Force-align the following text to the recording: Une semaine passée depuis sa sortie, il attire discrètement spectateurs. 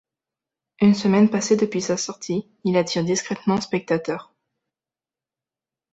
Une 0.79 0.95
semaine 0.95 1.29
passée 1.29 1.57
depuis 1.57 1.79
sa 1.83 1.95
sortie, 1.95 2.49
il 2.63 2.75
attire 2.75 3.03
discrètement 3.03 3.61
spectateurs. 3.61 4.33